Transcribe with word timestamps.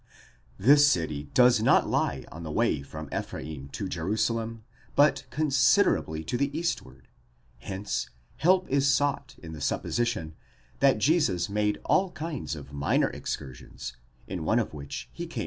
This 0.57 0.87
city 0.87 1.25
does 1.35 1.61
not 1.61 1.87
lie 1.87 2.25
on 2.31 2.41
the 2.41 2.49
way 2.51 2.81
from 2.81 3.07
Ephraim 3.15 3.69
to 3.73 3.87
Jerusalem, 3.87 4.63
but 4.95 5.25
consider 5.29 5.95
ably 5.95 6.23
to 6.23 6.37
the 6.37 6.49
eastward; 6.57 7.07
hence 7.59 8.09
help 8.37 8.67
is 8.67 8.91
sought 8.91 9.35
in 9.43 9.53
the 9.53 9.61
supposition 9.61 10.33
that 10.79 10.97
Jesus 10.97 11.49
made 11.49 11.79
all 11.85 12.09
kinds 12.13 12.55
of 12.55 12.73
minor 12.73 13.11
excursions, 13.11 13.95
in 14.25 14.43
one 14.43 14.57
of 14.57 14.73
which 14.73 15.07
he 15.13 15.27
came. 15.27 15.39